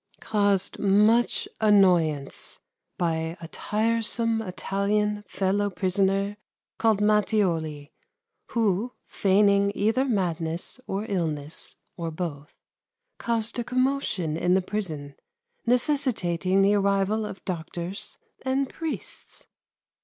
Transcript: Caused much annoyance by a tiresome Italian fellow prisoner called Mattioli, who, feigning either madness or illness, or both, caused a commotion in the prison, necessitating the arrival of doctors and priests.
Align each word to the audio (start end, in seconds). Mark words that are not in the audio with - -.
Caused 0.19 0.79
much 0.79 1.47
annoyance 1.59 2.59
by 2.97 3.37
a 3.39 3.47
tiresome 3.47 4.41
Italian 4.41 5.23
fellow 5.27 5.69
prisoner 5.69 6.37
called 6.79 6.99
Mattioli, 6.99 7.91
who, 8.47 8.93
feigning 9.05 9.71
either 9.75 10.03
madness 10.03 10.79
or 10.87 11.05
illness, 11.07 11.75
or 11.97 12.09
both, 12.09 12.55
caused 13.19 13.59
a 13.59 13.63
commotion 13.63 14.37
in 14.37 14.55
the 14.55 14.61
prison, 14.63 15.13
necessitating 15.67 16.63
the 16.63 16.73
arrival 16.73 17.23
of 17.23 17.45
doctors 17.45 18.17
and 18.43 18.69
priests. 18.69 19.45